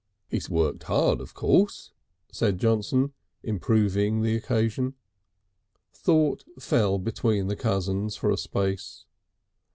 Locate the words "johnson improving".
2.57-4.23